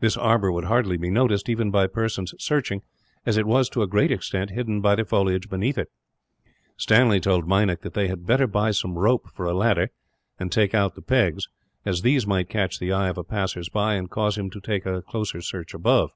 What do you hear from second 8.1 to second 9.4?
better buy some rope